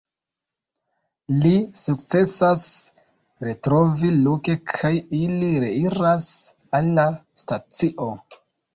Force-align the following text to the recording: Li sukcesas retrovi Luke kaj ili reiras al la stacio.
Li 1.43 1.51
sukcesas 1.81 2.63
retrovi 3.49 4.11
Luke 4.25 4.59
kaj 4.75 4.93
ili 5.23 5.55
reiras 5.69 6.33
al 6.81 6.95
la 7.01 7.09
stacio. 7.47 8.15